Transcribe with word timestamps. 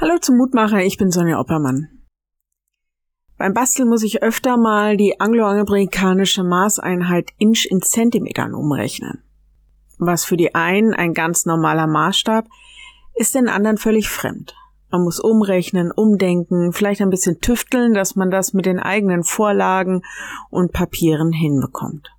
Hallo 0.00 0.16
zum 0.20 0.36
Mutmacher, 0.36 0.84
ich 0.84 0.96
bin 0.96 1.10
Sonja 1.10 1.40
Oppermann. 1.40 1.88
Beim 3.36 3.52
Basteln 3.52 3.88
muss 3.88 4.04
ich 4.04 4.22
öfter 4.22 4.56
mal 4.56 4.96
die 4.96 5.18
angloamerikanische 5.18 6.44
Maßeinheit 6.44 7.30
Inch 7.38 7.66
in 7.68 7.82
Zentimetern 7.82 8.54
umrechnen. 8.54 9.24
Was 9.98 10.24
für 10.24 10.36
die 10.36 10.54
einen 10.54 10.94
ein 10.94 11.14
ganz 11.14 11.46
normaler 11.46 11.88
Maßstab, 11.88 12.46
ist 13.16 13.34
den 13.34 13.48
anderen 13.48 13.76
völlig 13.76 14.08
fremd. 14.08 14.54
Man 14.92 15.02
muss 15.02 15.18
umrechnen, 15.18 15.90
umdenken, 15.90 16.72
vielleicht 16.72 17.02
ein 17.02 17.10
bisschen 17.10 17.40
tüfteln, 17.40 17.92
dass 17.92 18.14
man 18.14 18.30
das 18.30 18.52
mit 18.52 18.66
den 18.66 18.78
eigenen 18.78 19.24
Vorlagen 19.24 20.02
und 20.48 20.70
Papieren 20.70 21.32
hinbekommt. 21.32 22.14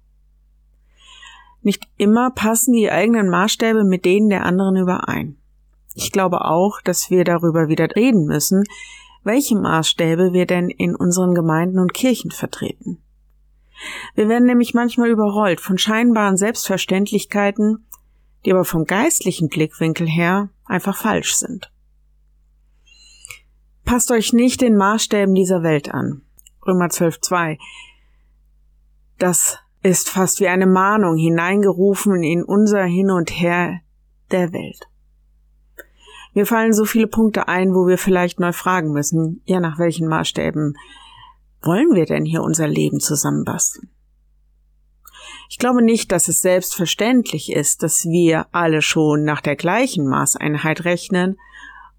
Nicht 1.61 1.87
immer 1.95 2.31
passen 2.31 2.73
die 2.73 2.91
eigenen 2.91 3.29
Maßstäbe 3.29 3.85
mit 3.85 4.03
denen 4.03 4.27
der 4.27 4.45
anderen 4.45 4.75
überein. 4.75 5.37
Ich 6.01 6.13
glaube 6.13 6.45
auch, 6.45 6.79
dass 6.81 7.09
wir 7.09 7.25
darüber 7.25 7.67
wieder 7.67 7.93
reden 7.93 8.23
müssen, 8.23 8.63
welche 9.25 9.57
Maßstäbe 9.57 10.31
wir 10.31 10.45
denn 10.45 10.69
in 10.69 10.95
unseren 10.95 11.35
Gemeinden 11.35 11.77
und 11.77 11.93
Kirchen 11.93 12.31
vertreten. 12.31 13.03
Wir 14.15 14.29
werden 14.29 14.45
nämlich 14.45 14.73
manchmal 14.73 15.09
überrollt 15.09 15.59
von 15.59 15.77
scheinbaren 15.77 16.37
Selbstverständlichkeiten, 16.37 17.85
die 18.45 18.53
aber 18.53 18.63
vom 18.63 18.85
geistlichen 18.85 19.49
Blickwinkel 19.49 20.07
her 20.07 20.49
einfach 20.63 20.95
falsch 20.95 21.35
sind. 21.35 21.69
Passt 23.83 24.09
euch 24.09 24.31
nicht 24.31 24.61
den 24.61 24.77
Maßstäben 24.77 25.35
dieser 25.35 25.63
Welt 25.63 25.93
an. 25.93 26.21
Römer 26.65 26.85
12.2. 26.85 27.57
Das 29.17 29.57
ist 29.83 30.07
fast 30.07 30.39
wie 30.39 30.47
eine 30.47 30.65
Mahnung 30.65 31.17
hineingerufen 31.17 32.23
in 32.23 32.41
unser 32.41 32.85
Hin 32.85 33.11
und 33.11 33.31
Her 33.31 33.81
der 34.31 34.53
Welt. 34.53 34.89
Mir 36.33 36.45
fallen 36.45 36.73
so 36.73 36.85
viele 36.85 37.07
Punkte 37.07 37.47
ein, 37.47 37.73
wo 37.73 37.87
wir 37.87 37.97
vielleicht 37.97 38.39
neu 38.39 38.51
fragen 38.51 38.91
müssen, 38.91 39.41
ja, 39.45 39.59
nach 39.59 39.79
welchen 39.79 40.07
Maßstäben 40.07 40.77
wollen 41.61 41.93
wir 41.93 42.05
denn 42.05 42.25
hier 42.25 42.43
unser 42.43 42.67
Leben 42.67 42.99
zusammenbasteln? 42.99 43.89
Ich 45.49 45.57
glaube 45.57 45.81
nicht, 45.81 46.11
dass 46.11 46.27
es 46.27 46.41
selbstverständlich 46.41 47.51
ist, 47.51 47.83
dass 47.83 48.05
wir 48.05 48.47
alle 48.51 48.81
schon 48.81 49.23
nach 49.23 49.41
der 49.41 49.55
gleichen 49.55 50.07
Maßeinheit 50.07 50.85
rechnen, 50.85 51.37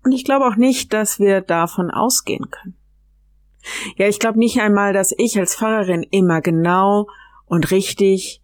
und 0.02 0.12
ich 0.12 0.24
glaube 0.24 0.46
auch 0.46 0.56
nicht, 0.56 0.94
dass 0.94 1.18
wir 1.18 1.42
davon 1.42 1.90
ausgehen 1.90 2.50
können. 2.50 2.74
Ja, 3.96 4.08
ich 4.08 4.18
glaube 4.18 4.38
nicht 4.38 4.60
einmal, 4.60 4.94
dass 4.94 5.12
ich 5.18 5.38
als 5.38 5.56
Pfarrerin 5.56 6.02
immer 6.02 6.40
genau 6.40 7.06
und 7.44 7.70
richtig 7.70 8.42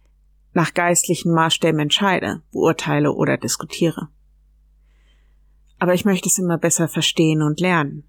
nach 0.53 0.75
geistlichen 0.75 1.33
Maßstäben 1.33 1.79
entscheide, 1.79 2.43
beurteile 2.51 3.13
oder 3.13 3.37
diskutiere 3.37 4.09
aber 5.79 5.93
ich 5.93 6.05
möchte 6.05 6.29
es 6.29 6.37
immer 6.37 6.57
besser 6.57 6.87
verstehen 6.87 7.41
und 7.41 7.59
lernen. 7.59 8.03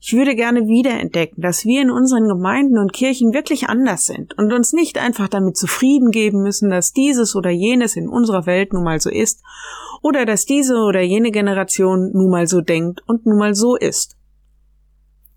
Ich 0.00 0.12
würde 0.12 0.36
gerne 0.36 0.66
wiederentdecken, 0.68 1.42
dass 1.42 1.64
wir 1.64 1.82
in 1.82 1.90
unseren 1.90 2.28
Gemeinden 2.28 2.78
und 2.78 2.92
Kirchen 2.92 3.32
wirklich 3.32 3.68
anders 3.68 4.04
sind 4.04 4.36
und 4.38 4.52
uns 4.52 4.72
nicht 4.72 4.98
einfach 4.98 5.28
damit 5.28 5.56
zufrieden 5.56 6.10
geben 6.10 6.42
müssen, 6.42 6.70
dass 6.70 6.92
dieses 6.92 7.34
oder 7.34 7.50
jenes 7.50 7.96
in 7.96 8.08
unserer 8.08 8.46
Welt 8.46 8.72
nun 8.72 8.84
mal 8.84 9.00
so 9.00 9.10
ist 9.10 9.42
oder 10.02 10.26
dass 10.26 10.44
diese 10.44 10.76
oder 10.76 11.00
jene 11.00 11.30
Generation 11.30 12.12
nun 12.12 12.30
mal 12.30 12.46
so 12.46 12.60
denkt 12.60 13.02
und 13.06 13.26
nun 13.26 13.38
mal 13.38 13.54
so 13.54 13.74
ist. 13.74 14.16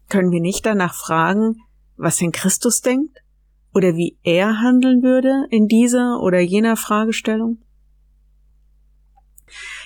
Können 0.09 0.31
wir 0.31 0.41
nicht 0.41 0.65
danach 0.65 0.93
fragen, 0.93 1.61
was 1.95 2.17
denn 2.17 2.31
Christus 2.31 2.81
denkt 2.81 3.17
oder 3.73 3.95
wie 3.95 4.17
er 4.23 4.59
handeln 4.61 5.03
würde 5.03 5.45
in 5.49 5.67
dieser 5.67 6.19
oder 6.21 6.39
jener 6.39 6.75
Fragestellung? 6.75 7.59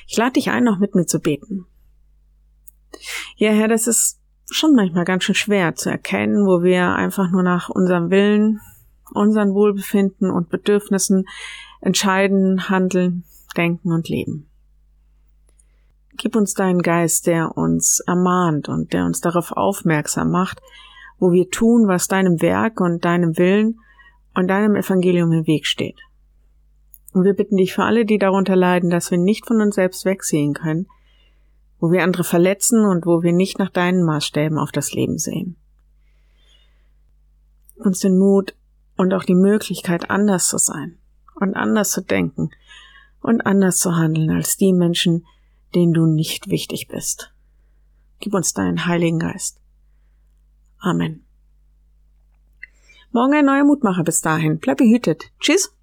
Ich 0.07 0.17
lade 0.17 0.33
dich 0.33 0.49
ein, 0.49 0.63
noch 0.63 0.79
mit 0.79 0.95
mir 0.95 1.05
zu 1.05 1.19
beten. 1.19 1.67
Ja, 3.35 3.51
Herr, 3.51 3.67
das 3.67 3.87
ist 3.87 4.19
schon 4.49 4.75
manchmal 4.75 5.05
ganz 5.05 5.23
schön 5.23 5.35
schwer 5.35 5.75
zu 5.75 5.89
erkennen, 5.89 6.45
wo 6.45 6.63
wir 6.63 6.95
einfach 6.95 7.31
nur 7.31 7.43
nach 7.43 7.69
unserem 7.69 8.09
Willen, 8.09 8.59
unseren 9.13 9.53
Wohlbefinden 9.53 10.29
und 10.29 10.49
Bedürfnissen 10.49 11.25
entscheiden, 11.81 12.69
handeln, 12.69 13.23
denken 13.55 13.91
und 13.91 14.09
leben. 14.09 14.47
Gib 16.17 16.35
uns 16.35 16.53
deinen 16.53 16.81
Geist, 16.81 17.27
der 17.27 17.57
uns 17.57 17.99
ermahnt 18.05 18.69
und 18.69 18.93
der 18.93 19.05
uns 19.05 19.19
darauf 19.21 19.51
aufmerksam 19.51 20.29
macht, 20.29 20.61
wo 21.17 21.31
wir 21.31 21.49
tun, 21.49 21.87
was 21.87 22.07
deinem 22.07 22.41
Werk 22.41 22.79
und 22.79 23.03
deinem 23.03 23.37
Willen 23.37 23.79
und 24.35 24.47
deinem 24.47 24.75
Evangelium 24.75 25.31
im 25.31 25.47
Weg 25.47 25.65
steht. 25.65 25.99
Und 27.13 27.23
wir 27.23 27.33
bitten 27.33 27.57
dich 27.57 27.73
für 27.73 27.83
alle, 27.83 28.05
die 28.05 28.17
darunter 28.17 28.55
leiden, 28.55 28.89
dass 28.89 29.11
wir 29.11 29.17
nicht 29.17 29.45
von 29.45 29.61
uns 29.61 29.75
selbst 29.75 30.05
wegsehen 30.05 30.53
können, 30.53 30.87
wo 31.83 31.91
wir 31.91 32.01
andere 32.01 32.23
verletzen 32.23 32.85
und 32.85 33.05
wo 33.05 33.23
wir 33.23 33.33
nicht 33.33 33.59
nach 33.59 33.69
deinen 33.69 34.05
Maßstäben 34.05 34.57
auf 34.57 34.71
das 34.71 34.93
Leben 34.93 35.17
sehen. 35.17 35.57
Uns 37.75 37.99
den 37.99 38.17
Mut 38.17 38.55
und 38.95 39.13
auch 39.13 39.25
die 39.25 39.35
Möglichkeit, 39.35 40.09
anders 40.09 40.47
zu 40.47 40.57
sein 40.57 40.97
und 41.35 41.55
anders 41.55 41.91
zu 41.91 41.99
denken 41.99 42.51
und 43.19 43.41
anders 43.41 43.79
zu 43.79 43.97
handeln 43.97 44.29
als 44.29 44.55
die 44.55 44.71
Menschen, 44.71 45.25
denen 45.75 45.91
du 45.91 46.05
nicht 46.05 46.49
wichtig 46.49 46.87
bist. 46.87 47.33
Gib 48.21 48.33
uns 48.33 48.53
deinen 48.53 48.85
Heiligen 48.85 49.19
Geist. 49.19 49.59
Amen. 50.79 51.25
Morgen 53.11 53.33
ein 53.33 53.45
neuer 53.45 53.65
Mutmacher 53.65 54.05
bis 54.05 54.21
dahin. 54.21 54.59
Bleib 54.59 54.77
behütet. 54.77 55.25
Tschüss. 55.41 55.75